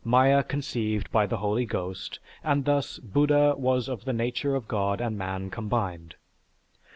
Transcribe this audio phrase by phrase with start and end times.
[0.03, 4.99] Maya conceived by the Holy Ghost, and thus Buddha was of the nature of God
[4.99, 6.15] and man combined.